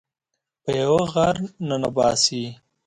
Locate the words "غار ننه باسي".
1.13-2.43